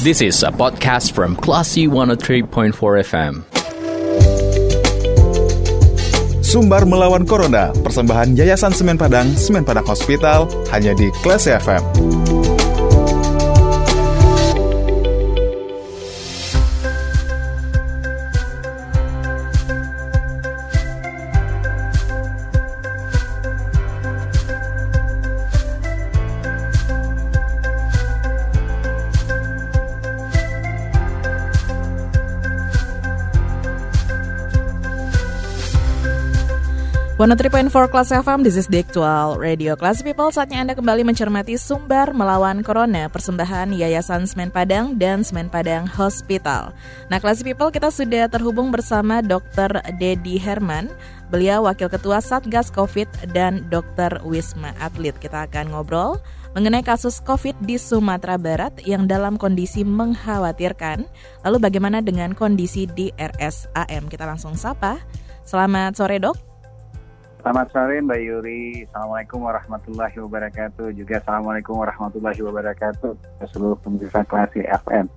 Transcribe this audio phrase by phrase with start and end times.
[0.00, 2.72] This is a podcast from Classy 103.4
[3.04, 3.44] FM.
[6.40, 11.84] Sumbar melawan Corona, persembahan Yayasan Semen Padang, Semen Padang Hospital, hanya di Classy FM.
[37.20, 40.32] 103.4 Kelas FM, this is the actual radio Classy People.
[40.32, 46.72] Saatnya Anda kembali mencermati Sumbar Melawan Corona, persembahan Yayasan Semen Padang dan Semen Padang Hospital.
[47.12, 49.84] Nah, Classy People, kita sudah terhubung bersama Dr.
[50.00, 50.88] Dedi Herman.
[51.28, 54.24] Beliau Wakil Ketua Satgas COVID dan Dr.
[54.24, 55.12] Wisma Atlet.
[55.20, 56.16] Kita akan ngobrol
[56.56, 61.04] mengenai kasus COVID di Sumatera Barat yang dalam kondisi mengkhawatirkan.
[61.44, 64.08] Lalu bagaimana dengan kondisi di RSAM?
[64.08, 64.96] Kita langsung sapa.
[65.44, 66.49] Selamat sore, Dok.
[67.40, 70.92] Selamat sore Mbak Yuri, Assalamualaikum warahmatullahi wabarakatuh.
[70.92, 73.16] Juga Assalamualaikum warahmatullahi wabarakatuh
[73.48, 75.08] seluruh pemirsa klasi FM.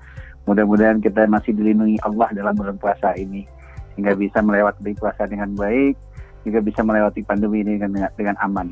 [0.47, 3.43] Mudah-mudahan kita masih dilindungi Allah dalam bulan puasa ini
[3.91, 5.99] sehingga bisa melewati puasa dengan baik,
[6.47, 8.71] juga bisa melewati pandemi ini dengan dengan aman.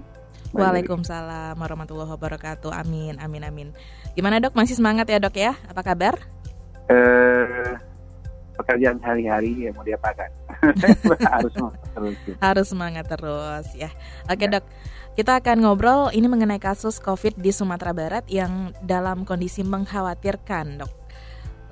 [0.55, 2.71] Waalaikumsalam warahmatullahi wabarakatuh.
[2.71, 3.67] Amin, amin, amin.
[4.15, 4.55] Gimana dok?
[4.55, 5.59] Masih semangat ya dok ya?
[5.67, 6.15] Apa kabar?
[6.87, 7.75] Eh,
[8.55, 10.40] pekerjaan sehari-hari ya mau diapakan
[11.35, 12.37] harus semangat terus gitu.
[12.39, 13.89] harus semangat terus ya
[14.29, 14.49] oke ya.
[14.57, 14.65] dok
[15.11, 20.91] kita akan ngobrol ini mengenai kasus COVID di Sumatera Barat yang dalam kondisi mengkhawatirkan dok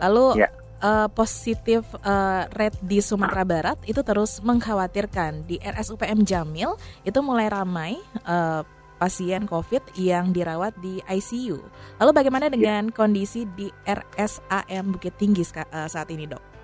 [0.01, 0.49] lalu ya.
[0.83, 7.47] uh, positif uh, rate di Sumatera Barat itu terus mengkhawatirkan di RSUPM Jamil itu mulai
[7.47, 7.95] ramai
[8.27, 8.65] uh,
[8.99, 11.55] pasien COVID yang dirawat di ICU.
[12.03, 12.53] Lalu bagaimana ya.
[12.59, 12.93] dengan ya.
[12.93, 16.58] kondisi di RSAM Bukit Tinggi saat ini, dok?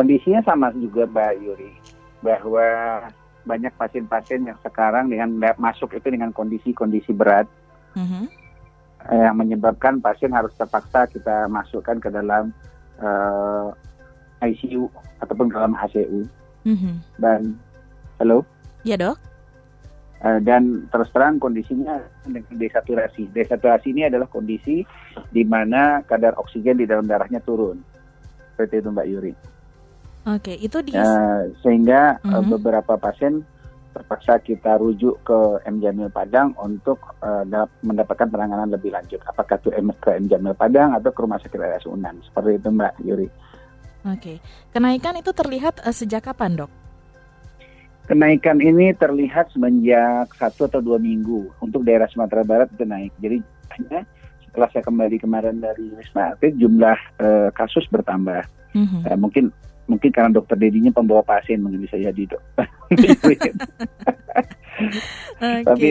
[0.00, 1.76] Kondisinya sama juga Mbak Yuri,
[2.24, 2.64] bahwa
[3.44, 5.28] banyak pasien-pasien yang sekarang dengan
[5.60, 7.44] masuk itu dengan kondisi-kondisi berat
[7.92, 8.24] mm-hmm.
[9.12, 12.48] yang menyebabkan pasien harus terpaksa kita masukkan ke dalam
[12.96, 13.76] uh,
[14.40, 14.88] eh, ICU
[15.20, 16.24] ataupun dalam HCU.
[16.64, 16.94] Mm-hmm.
[17.20, 17.60] Dan
[18.24, 18.48] halo?
[18.88, 19.20] Ya dok.
[20.24, 23.28] Uh, dan terus terang kondisinya dengan desaturasi.
[23.36, 24.80] Desaturasi ini adalah kondisi
[25.28, 27.84] di mana kadar oksigen di dalam darahnya turun.
[28.56, 29.59] Seperti itu Mbak Yuri.
[30.30, 33.42] Oke, itu di uh, sehingga uh, beberapa pasien
[33.90, 37.42] terpaksa kita rujuk ke M Jamil Padang untuk uh,
[37.82, 39.18] mendapatkan penanganan lebih lanjut.
[39.26, 42.22] Apakah itu M ke M Jamil Padang atau ke Rumah Sakit RS Unan.
[42.22, 43.28] Seperti itu Mbak Yuri.
[44.06, 44.38] Oke,
[44.70, 46.70] kenaikan itu terlihat uh, sejak kapan dok?
[48.06, 53.14] Kenaikan ini terlihat semenjak satu atau dua minggu untuk daerah Sumatera Barat itu naik.
[53.18, 53.38] Jadi
[53.74, 54.06] hanya
[54.46, 58.46] setelah saya kembali kemarin dari Wisma Atlet jumlah uh, kasus bertambah.
[58.70, 59.00] Mm -hmm.
[59.06, 59.44] uh, mungkin
[59.90, 62.42] mungkin karena dokter dedinya pembawa pasien mungkin bisa jadi dok.
[62.94, 63.50] okay.
[65.66, 65.90] Tapi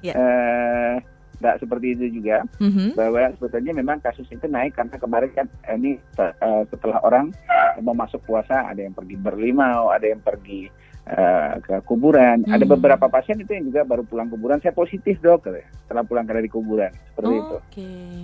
[0.00, 0.10] yeah.
[0.10, 0.14] Ya.
[0.16, 0.94] uh,
[1.40, 2.96] nggak seperti itu juga mm-hmm.
[2.96, 7.32] bahwa sebetulnya memang kasus itu naik karena kemarin kan eh, ini uh, setelah orang
[7.80, 10.68] mau masuk puasa ada yang pergi berlimau ada yang pergi
[11.08, 12.56] uh, ke kuburan mm-hmm.
[12.56, 15.48] ada beberapa pasien itu yang juga baru pulang kuburan saya positif dok
[15.88, 17.56] setelah pulang dari kuburan seperti oh, itu.
[17.56, 17.64] Oke.
[17.72, 18.20] Okay.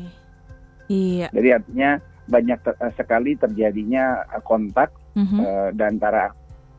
[0.86, 1.28] Iya.
[1.34, 1.90] Jadi artinya
[2.26, 5.40] banyak ter eh, sekali terjadinya eh, kontak mm -hmm.
[5.40, 6.34] uh, dan antara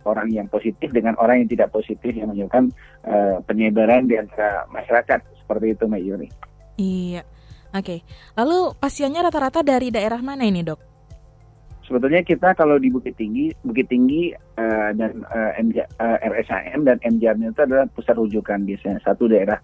[0.07, 2.71] orang yang positif dengan orang yang tidak positif yang menyebabkan
[3.03, 6.29] uh, penyebaran di antara masyarakat seperti itu Mbak Yuri.
[6.79, 7.21] Iya.
[7.75, 7.83] Oke.
[7.83, 7.99] Okay.
[8.39, 10.79] Lalu pasiennya rata-rata dari daerah mana ini, Dok?
[11.87, 16.99] Sebetulnya kita kalau di Bukit Tinggi, Bukit Tinggi uh, dan uh, MJ, uh, RSAM dan
[16.99, 18.99] MJAM itu adalah pusat rujukan biasanya.
[19.03, 19.59] Satu daerah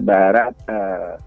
[0.00, 1.20] barat, uh,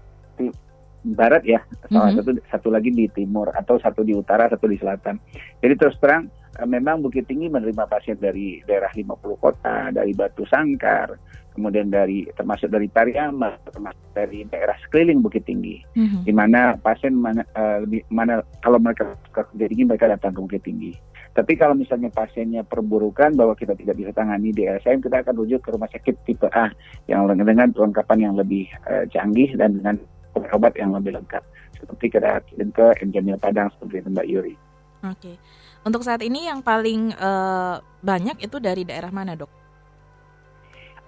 [1.04, 2.18] barat ya, salah mm -hmm.
[2.20, 5.16] satu satu lagi di timur atau satu di utara, satu di selatan.
[5.60, 10.44] Jadi terus terang eh, memang Bukit Tinggi menerima pasien dari daerah 50 kota, dari Batu
[10.44, 11.16] Sangkar,
[11.56, 16.22] kemudian dari termasuk dari Pariaman, termasuk dari daerah sekeliling Bukit Tinggi, mm-hmm.
[16.24, 20.40] di mana pasien mana uh, lebih mana kalau mereka ke Bukit Tinggi mereka datang ke
[20.40, 20.92] Bukit Tinggi.
[21.30, 25.62] Tapi kalau misalnya pasiennya perburukan bahwa kita tidak bisa tangani di RSM, kita akan rujuk
[25.62, 26.74] ke rumah sakit tipe A
[27.06, 29.96] yang dengan perlengkapan yang lebih uh, canggih dan dengan
[30.34, 31.42] obat yang lebih lengkap
[31.80, 34.54] seperti kita kirim ke Jamil Padang seperti itu Mbak Yuri.
[35.00, 35.32] Oke,
[35.80, 39.48] untuk saat ini yang paling uh, banyak itu dari daerah mana dok?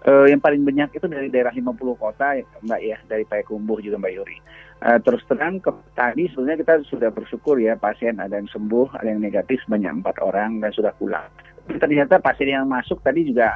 [0.02, 2.34] Uh, yang paling banyak itu dari daerah 50 kota
[2.64, 4.38] Mbak ya, dari Payakumbuh juga Mbak Yuri.
[4.82, 9.06] Uh, terus terang ke, tadi sebenarnya kita sudah bersyukur ya pasien ada yang sembuh, ada
[9.06, 11.28] yang negatif sebanyak empat orang dan sudah pulang.
[11.62, 13.54] ternyata pasien yang masuk tadi juga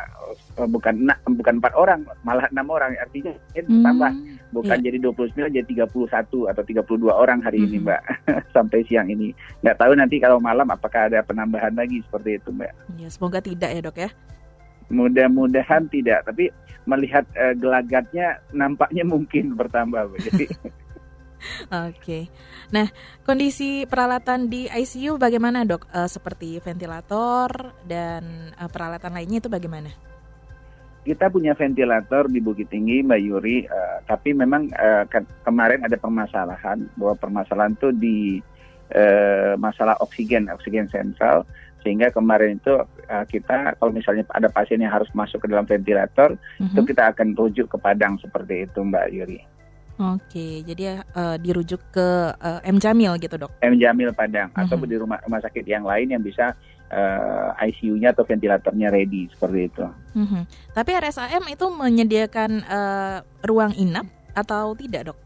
[0.54, 3.82] uh, bukan bukan empat orang malah enam orang artinya hmm.
[3.82, 4.12] tambah
[4.54, 4.86] bukan yeah.
[4.90, 7.76] jadi 29 jadi 31 atau 32 orang hari mm -hmm.
[7.78, 8.00] ini mbak
[8.54, 12.72] sampai siang ini nggak tahu nanti kalau malam apakah ada penambahan lagi seperti itu mbak
[12.98, 14.10] ya semoga tidak ya dok ya
[14.86, 16.54] mudah-mudahan tidak tapi
[16.86, 20.46] melihat uh, gelagatnya nampaknya mungkin bertambah jadi
[21.90, 22.28] Oke.
[22.72, 22.88] Nah,
[23.22, 25.88] kondisi peralatan di ICU bagaimana, Dok?
[25.92, 29.90] Uh, seperti ventilator dan uh, peralatan lainnya itu bagaimana?
[31.06, 35.94] Kita punya ventilator di Bukit Tinggi, Mbak Yuri, uh, tapi memang uh, ke kemarin ada
[35.94, 38.18] permasalahan bahwa permasalahan itu di
[38.90, 41.46] uh, masalah oksigen, oksigen sentral,
[41.86, 46.34] sehingga kemarin itu uh, kita kalau misalnya ada pasien yang harus masuk ke dalam ventilator,
[46.34, 46.74] uh -huh.
[46.74, 46.88] itu mhm.
[46.90, 49.55] kita akan rujuk ke Padang seperti itu, Mbak Yuri.
[49.96, 53.48] Oke, jadi uh, dirujuk ke uh, M Jamil gitu dok?
[53.64, 54.68] M Jamil Padang uh -huh.
[54.68, 56.52] atau di rumah rumah sakit yang lain yang bisa
[56.92, 59.88] uh, eh, ICU-nya atau ventilatornya ready seperti itu.
[60.12, 60.42] Uh -huh.
[60.76, 64.04] Tapi RSAM itu menyediakan uh, ruang inap
[64.36, 65.18] atau tidak dok?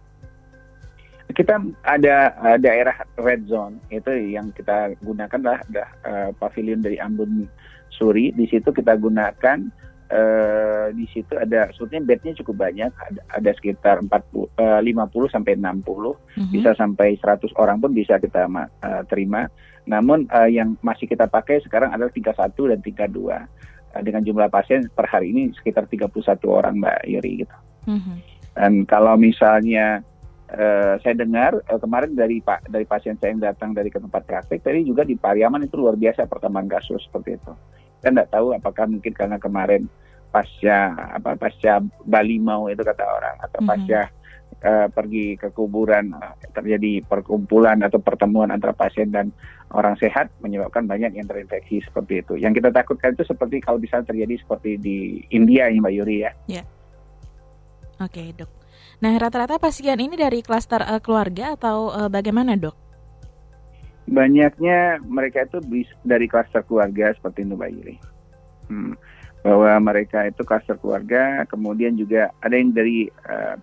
[1.34, 5.58] Kita ada uh, daerah red zone itu yang kita gunakan lah
[6.06, 7.50] uh, pavilion dari Ambon
[7.90, 8.30] Suri.
[8.34, 9.66] Di situ kita gunakan
[10.10, 14.10] Uh, di situ ada sebetulnya bednya cukup banyak ada, ada sekitar 40
[14.58, 16.50] uh, 50 sampai 60 mm-hmm.
[16.50, 19.46] bisa sampai 100 orang pun bisa kita uh, terima
[19.86, 23.38] namun uh, yang masih kita pakai sekarang adalah 31 dan 32 uh,
[24.02, 26.10] dengan jumlah pasien per hari ini sekitar 31
[26.50, 28.16] orang Mbak Yuri gitu mm-hmm.
[28.58, 30.02] dan kalau misalnya
[30.50, 34.26] Uh, saya dengar uh, kemarin dari pak dari pasien saya yang datang dari ke tempat
[34.26, 37.54] praktek tadi juga di Pariaman itu luar biasa pertambahan kasus seperti itu.
[38.00, 39.86] Saya tidak tahu apakah mungkin karena kemarin
[40.30, 43.66] pasca apa pasca Bali mau itu kata orang atau mhm.
[43.66, 44.62] pasca mm-hmm.
[44.62, 49.34] uh, pergi ke kuburan uh, terjadi perkumpulan atau pertemuan antara pasien dan
[49.74, 52.34] orang sehat menyebabkan banyak yang terinfeksi seperti itu.
[52.38, 56.32] Yang kita takutkan itu seperti kalau bisa terjadi seperti di India ini Mbak Yuri ya.
[56.46, 56.66] Yeah.
[58.00, 58.50] Oke okay, dok.
[59.04, 62.89] Nah rata-rata pasien ini dari klaster uh, keluarga atau uh, bagaimana dok?
[64.10, 67.70] Banyaknya mereka itu dari klaster keluarga seperti itu Mbak.
[68.66, 68.94] Hmm
[69.40, 73.56] bahwa mereka itu kluster keluarga, kemudian juga ada yang dari uh,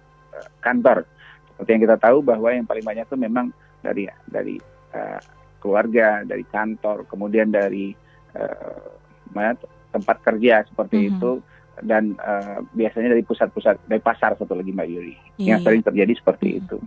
[0.62, 1.06] kantor.
[1.54, 3.54] Seperti yang kita tahu bahwa yang paling banyak itu memang
[3.86, 4.58] dari dari
[4.98, 5.22] uh,
[5.62, 7.94] keluarga, dari kantor, kemudian dari
[8.34, 8.90] uh,
[9.94, 11.14] tempat kerja seperti mm -hmm.
[11.14, 11.32] itu
[11.86, 15.16] dan uh, biasanya dari pusat-pusat dari pasar satu lagi Mbak Yuri.
[15.38, 15.58] Yeah.
[15.58, 16.66] Yang sering terjadi seperti mm -hmm.
[16.66, 16.78] itu.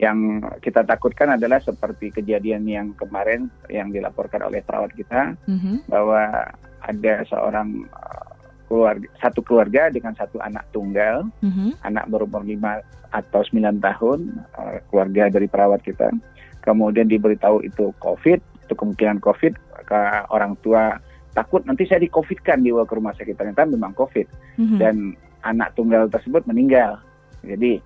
[0.00, 5.76] Yang kita takutkan adalah seperti kejadian yang kemarin yang dilaporkan oleh perawat kita mm -hmm.
[5.92, 6.48] bahwa
[6.80, 8.30] ada seorang uh,
[8.70, 11.82] keluarga satu keluarga dengan satu anak tunggal, mm-hmm.
[11.82, 12.78] anak berumur lima
[13.10, 14.18] atau sembilan tahun,
[14.54, 16.14] uh, keluarga dari perawat kita.
[16.62, 19.52] Kemudian diberitahu itu COVID, itu kemungkinan COVID,
[19.90, 20.00] ke
[20.30, 21.02] orang tua
[21.34, 24.26] takut nanti saya di COVID kan dibawa ke rumah sakit ternyata memang COVID
[24.62, 24.78] mm-hmm.
[24.78, 27.02] dan anak tunggal tersebut meninggal.
[27.42, 27.82] Jadi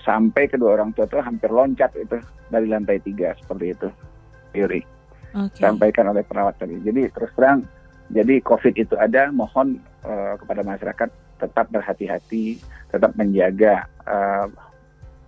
[0.00, 2.18] sampai kedua orang tua itu hampir loncat itu
[2.48, 3.88] dari lantai tiga seperti itu,
[4.56, 4.82] Yuri.
[5.30, 5.62] Okay.
[5.62, 6.78] Sampaikan oleh perawat tadi.
[6.82, 7.62] Jadi terus terang
[8.10, 11.08] jadi COVID itu ada, mohon uh, kepada masyarakat
[11.38, 12.58] tetap berhati-hati,
[12.90, 14.50] tetap menjaga uh,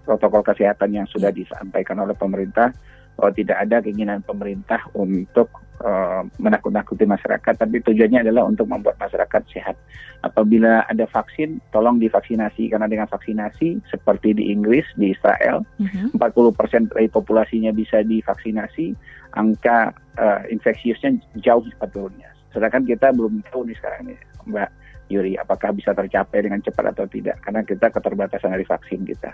[0.03, 2.75] protokol kesehatan yang sudah disampaikan oleh pemerintah
[3.17, 5.49] bahwa tidak ada keinginan pemerintah untuk
[5.85, 9.77] uh, menakut-nakuti masyarakat, tapi tujuannya adalah untuk membuat masyarakat sehat.
[10.23, 16.19] Apabila ada vaksin, tolong divaksinasi karena dengan vaksinasi seperti di Inggris, di Israel, mm -hmm.
[16.19, 18.95] 40% dari populasinya bisa divaksinasi,
[19.35, 22.31] angka uh, infeksiusnya jauh cepat turunnya.
[22.53, 24.71] Sedangkan kita belum tahu nih sekarang ini, Mbak
[25.13, 29.33] Yuri, apakah bisa tercapai dengan cepat atau tidak, karena kita keterbatasan dari vaksin kita.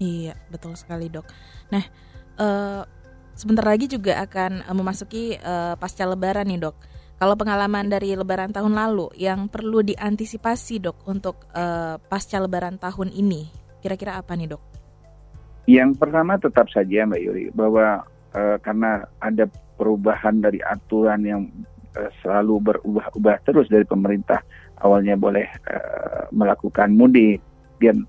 [0.00, 1.28] Iya, betul sekali dok.
[1.70, 1.84] Nah,
[2.40, 2.82] uh,
[3.42, 6.78] sebentar lagi juga akan uh, memasuki uh, pasca Lebaran nih dok.
[7.18, 13.10] Kalau pengalaman dari Lebaran tahun lalu yang perlu diantisipasi dok untuk uh, pasca Lebaran tahun
[13.10, 13.50] ini,
[13.82, 14.62] kira-kira apa nih dok?
[15.66, 21.42] Yang pertama tetap saja Mbak Yuri bahwa uh, karena ada perubahan dari aturan yang
[21.92, 24.40] Eh, selalu berubah-ubah terus dari pemerintah.
[24.80, 27.38] Awalnya boleh uh, melakukan mudik,
[27.76, 28.08] dan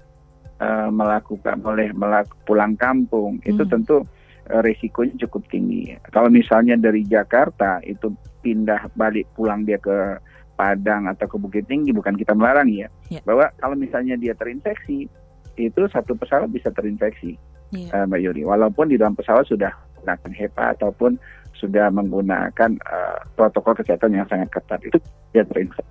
[0.64, 3.44] uh, melakukan boleh melak pulang kampung.
[3.44, 3.50] Hmm.
[3.52, 4.08] Itu tentu
[4.50, 5.96] uh, risikonya cukup tinggi.
[6.12, 8.12] Kalau misalnya dari Jakarta itu
[8.44, 10.20] pindah balik pulang dia ke
[10.54, 13.26] Padang atau ke Bukit Tinggi, bukan kita melarang ya, yeah.
[13.26, 15.10] bahwa kalau misalnya dia terinfeksi,
[15.58, 17.42] itu satu pesawat bisa terinfeksi,
[17.74, 17.90] yeah.
[17.90, 18.42] uh, Mbak Yuri.
[18.46, 21.18] Walaupun di dalam pesawat sudah menggunakan HEPA ataupun
[21.58, 25.02] sudah menggunakan uh, protokol kesehatan yang sangat ketat itu
[25.34, 25.90] dia terinfeksi.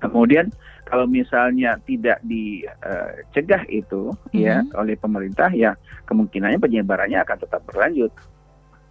[0.00, 0.48] Kemudian
[0.86, 4.40] kalau misalnya tidak dicegah itu mm -hmm.
[4.40, 5.76] ya oleh pemerintah ya
[6.08, 8.12] kemungkinannya penyebarannya akan tetap berlanjut.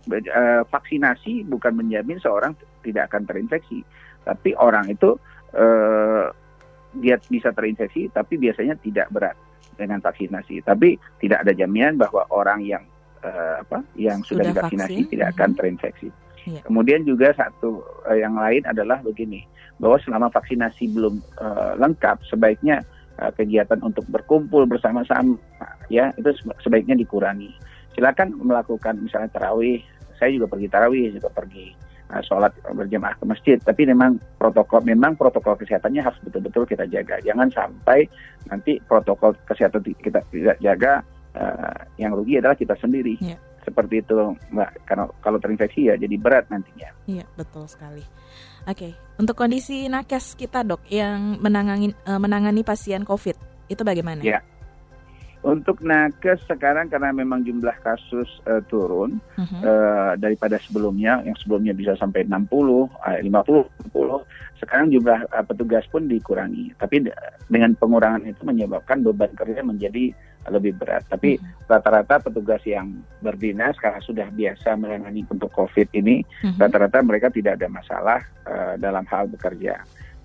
[0.10, 3.86] uh, vaksinasi bukan menjamin seorang tidak akan terinfeksi,
[4.26, 5.20] tapi orang itu
[5.54, 6.34] uh,
[6.98, 9.38] dia bisa terinfeksi, tapi biasanya tidak berat
[9.78, 10.66] dengan vaksinasi.
[10.66, 12.84] Tapi tidak ada jaminan bahwa orang yang
[13.22, 15.12] uh, apa yang sudah, sudah divaksinasi vaksin.
[15.14, 15.58] tidak akan mm-hmm.
[15.60, 16.10] terinfeksi.
[16.50, 16.64] Yeah.
[16.66, 19.46] Kemudian juga satu yang lain adalah begini,
[19.80, 22.84] bahwa selama vaksinasi belum uh, lengkap, sebaiknya
[23.18, 25.40] uh, kegiatan untuk berkumpul bersama-sama
[25.88, 26.30] ya itu
[26.62, 27.56] sebaiknya dikurangi.
[27.96, 29.82] Silakan melakukan misalnya tarawih.
[30.20, 31.72] Saya juga pergi tarawih, juga pergi
[32.12, 33.58] uh, sholat berjamaah ke masjid.
[33.58, 37.18] Tapi memang protokol memang protokol kesehatannya harus betul-betul kita jaga.
[37.24, 38.06] Jangan sampai
[38.52, 41.02] nanti protokol kesehatan kita tidak jaga,
[41.40, 43.16] uh, yang rugi adalah kita sendiri.
[43.24, 48.02] Yeah seperti itu mbak karena kalau terinfeksi ya jadi berat nantinya iya betul sekali
[48.68, 48.90] oke
[49.20, 53.36] untuk kondisi nakes kita dok yang menangani uh, menangani pasien covid
[53.70, 54.40] itu bagaimana ya
[55.40, 59.62] untuk nakes sekarang karena memang jumlah kasus uh, turun uh -huh.
[59.64, 65.88] uh, daripada sebelumnya, yang sebelumnya bisa sampai 60, uh, 50, 60, sekarang jumlah uh, petugas
[65.88, 66.76] pun dikurangi.
[66.76, 67.08] Tapi
[67.48, 70.12] dengan pengurangan itu menyebabkan beban kerja menjadi
[70.50, 71.06] lebih berat.
[71.08, 71.38] Tapi
[71.70, 72.26] rata-rata uh -huh.
[72.30, 76.26] petugas yang berdinas karena sudah biasa menangani untuk COVID ini,
[76.58, 77.10] rata-rata uh -huh.
[77.10, 79.80] mereka tidak ada masalah uh, dalam hal bekerja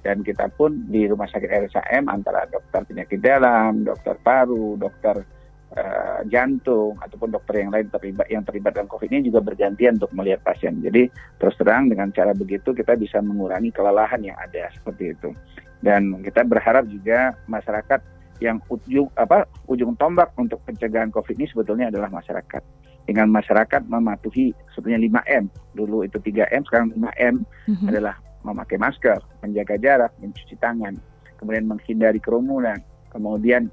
[0.04, 5.24] dan kita pun di rumah sakit RSAM antara dokter penyakit dalam, dokter paru, dokter
[5.72, 10.12] uh, jantung ataupun dokter yang lain terlibat yang terlibat dalam COVID ini juga bergantian untuk
[10.12, 10.76] melihat pasien.
[10.84, 11.08] Jadi
[11.40, 15.32] terus terang dengan cara begitu kita bisa mengurangi kelelahan yang ada seperti itu.
[15.80, 18.00] Dan kita berharap juga masyarakat
[18.44, 22.62] yang ujung apa ujung tombak untuk pencegahan COVID ini sebetulnya adalah masyarakat.
[23.04, 25.44] Dengan masyarakat mematuhi sebetulnya 5M.
[25.76, 27.88] Dulu itu 3M, sekarang 5M mm -hmm.
[27.92, 30.96] adalah memakai masker, menjaga jarak, mencuci tangan,
[31.40, 32.80] kemudian menghindari kerumunan,
[33.12, 33.72] kemudian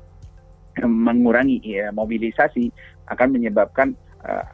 [0.79, 2.71] mengurangi ya, mobilisasi
[3.11, 3.91] akan menyebabkan
[4.23, 4.47] uh,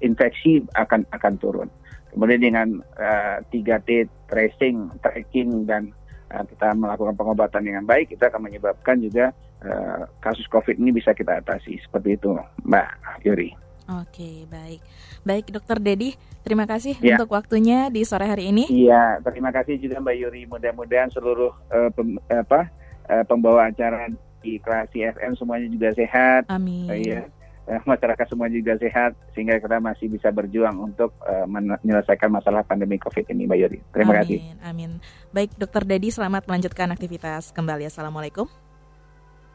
[0.00, 1.68] infeksi akan akan turun.
[2.10, 5.94] Kemudian dengan uh, 3T tracing, tracking dan
[6.30, 9.34] kita melakukan pengobatan dengan baik, kita akan menyebabkan juga
[9.66, 11.82] uh, kasus COVID ini bisa kita atasi.
[11.82, 12.88] Seperti itu, Mbak
[13.26, 13.50] Yuri.
[13.90, 14.78] Oke, baik.
[15.26, 16.14] Baik, Dokter Dedi,
[16.46, 17.18] terima kasih ya.
[17.18, 18.70] untuk waktunya di sore hari ini.
[18.70, 20.42] Iya, terima kasih juga Mbak Yuri.
[20.46, 22.70] Mudah-mudahan seluruh uh, pem, apa
[23.10, 24.06] uh, pembawa acara
[24.40, 26.46] di Klasi FM semuanya juga sehat.
[26.46, 26.86] Amin.
[26.86, 27.26] Uh, iya.
[27.70, 32.98] Uh, masyarakat semua juga sehat sehingga kita masih bisa berjuang untuk uh, menyelesaikan masalah pandemi
[32.98, 33.78] COVID ini, Mbak Yuri.
[33.94, 34.38] Terima amin, kasih.
[34.66, 34.90] Amin.
[35.30, 37.86] Baik, Dokter Dedi, selamat melanjutkan aktivitas kembali.
[37.86, 38.50] Assalamualaikum.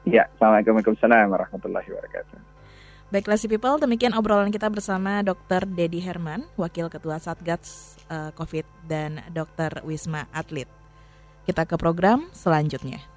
[0.08, 2.56] Ya, Assalamualaikum warahmatullahi wabarakatuh.
[3.12, 5.68] Baiklah si people, demikian obrolan kita bersama Dr.
[5.68, 9.84] Dedi Herman, Wakil Ketua Satgas uh, COVID dan Dr.
[9.84, 10.72] Wisma Atlet.
[11.44, 13.15] Kita ke program selanjutnya.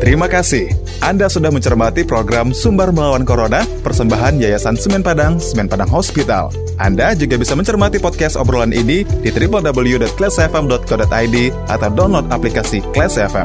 [0.00, 0.72] Terima kasih.
[1.04, 6.48] Anda sudah mencermati program Sumber Melawan Corona, persembahan Yayasan Semen Padang, Semen Padang Hospital.
[6.80, 11.36] Anda juga bisa mencermati podcast obrolan ini di www.classfm.co.id
[11.68, 13.44] atau download aplikasi Class FM.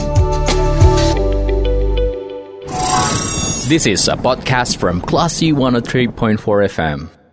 [3.68, 6.40] This is a podcast from Classy 103.4
[6.72, 7.25] FM.